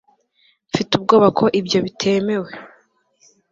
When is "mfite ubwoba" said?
0.69-1.27